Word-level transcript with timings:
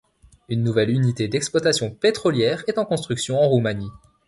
Une 0.49 0.63
nouvelle 0.63 0.89
unité 0.89 1.27
d’exploitation 1.27 1.91
pétrolière 1.91 2.63
est 2.65 2.79
en 2.79 2.85
construction 2.85 3.39
en 3.39 3.47
Roumanie. 3.47 3.91